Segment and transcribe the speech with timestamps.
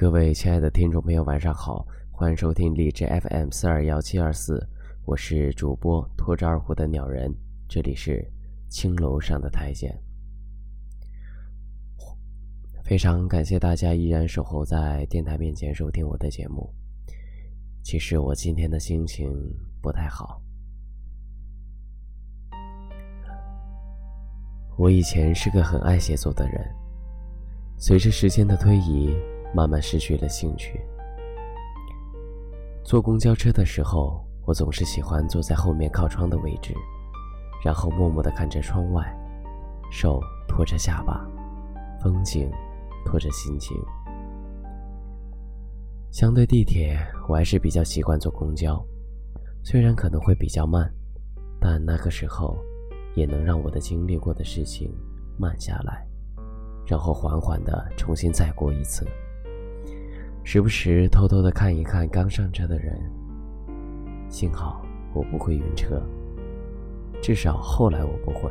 [0.00, 4.66] 各位亲爱的听众朋友，晚上好，欢迎收听荔枝 FM 四二幺七二四，
[5.04, 7.30] 我是主播拖着二胡的鸟人，
[7.68, 8.26] 这里是
[8.70, 9.94] 青楼上的太监。
[12.82, 16.72] 非常感谢大家依然守候在电台面前收听我的节目。
[17.82, 19.30] 其实我今天的心情
[19.82, 20.40] 不太好，
[24.78, 26.74] 我以前是个很爱写作的人，
[27.76, 29.14] 随着时间的推移。
[29.54, 30.80] 慢慢失去了兴趣。
[32.82, 36.74] 坐公交车的时候，我总是喜欢坐在后面靠窗的位置，
[37.64, 39.04] 然后默默地看着窗外，
[39.90, 41.24] 手托着下巴，
[42.02, 42.50] 风景
[43.04, 43.76] 托着心情。
[46.10, 48.84] 相对地铁，我还是比较习惯坐公交，
[49.62, 50.92] 虽然可能会比较慢，
[51.60, 52.56] 但那个时候
[53.14, 54.92] 也能让我的经历过的事情
[55.38, 56.04] 慢下来，
[56.84, 59.06] 然后缓缓地重新再过一次。
[60.42, 62.98] 时不时偷偷的看一看刚上车的人。
[64.28, 66.00] 幸好我不会晕车，
[67.20, 68.50] 至少后来我不会。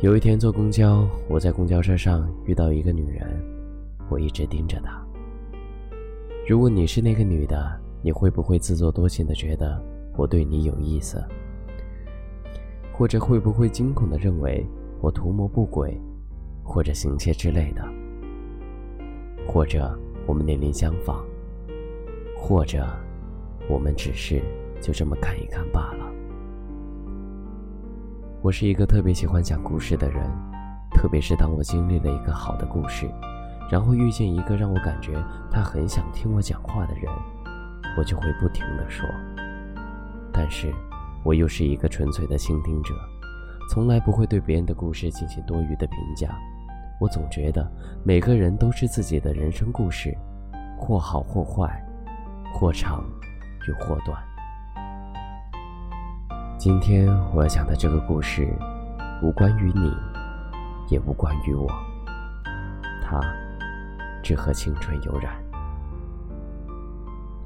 [0.00, 3.26] 有一天坐公交，我在公交车上遇到一个女人，
[4.10, 5.02] 我一直盯着她。
[6.46, 9.82] 如果你是那个女的，你会不会自作多情的觉得
[10.16, 11.24] 我对你有意思？
[12.92, 14.64] 或者会不会惊恐的认为
[15.00, 15.98] 我图谋不轨，
[16.62, 17.82] 或者行窃之类的？
[19.46, 21.24] 或者我们年龄相仿，
[22.36, 22.86] 或者
[23.68, 24.42] 我们只是
[24.80, 26.04] 就这么看一看罢了。
[28.42, 30.30] 我是一个特别喜欢讲故事的人，
[30.92, 33.08] 特别是当我经历了一个好的故事，
[33.70, 35.14] 然后遇见一个让我感觉
[35.50, 37.04] 他很想听我讲话的人，
[37.96, 39.08] 我就会不停的说。
[40.32, 40.72] 但是，
[41.24, 42.94] 我又是一个纯粹的倾听者，
[43.70, 46.36] 从来不会对别人的故事进行多余的评价。
[46.98, 47.70] 我总觉得
[48.02, 50.16] 每个人都是自己的人生故事，
[50.78, 51.84] 或好或坏，
[52.54, 53.04] 或长
[53.68, 54.18] 又或短。
[56.56, 58.48] 今天我要讲的这个故事，
[59.22, 59.92] 无关于你，
[60.88, 61.68] 也无关于我，
[63.02, 63.20] 它
[64.22, 65.34] 只和青春有染。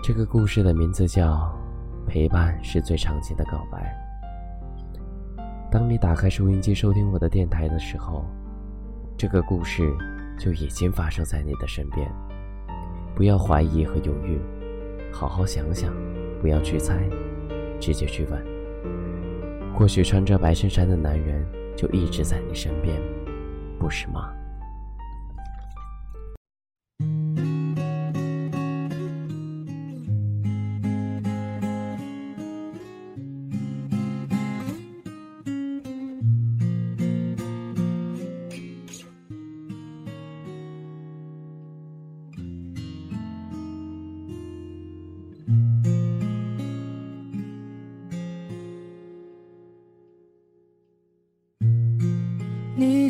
[0.00, 1.52] 这个故事的名字叫
[2.06, 3.96] 《陪伴是最长情的告白》。
[5.72, 8.24] 当你打开收音机收听我的电台的时候。
[9.20, 9.82] 这个故事
[10.38, 12.10] 就已经发生在你的身边，
[13.14, 14.40] 不要怀疑和犹豫，
[15.12, 15.92] 好好想想，
[16.40, 17.06] 不要去猜，
[17.78, 18.42] 直接去问。
[19.74, 22.98] 或许穿着白衬衫的男人就一直在你身边，
[23.78, 24.32] 不是吗？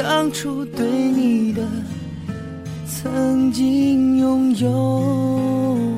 [0.00, 1.60] 当初对你的
[2.86, 5.97] 曾经拥有。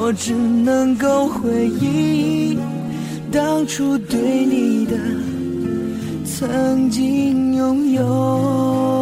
[0.00, 2.56] 我只能够回忆
[3.32, 4.96] 当初对你的
[6.24, 8.97] 曾经拥有。